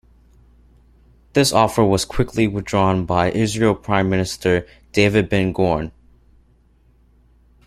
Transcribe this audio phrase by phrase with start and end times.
[1.33, 5.91] This offer was quickly withdrawn by Israeli Prime Minister David Ben-Gurion.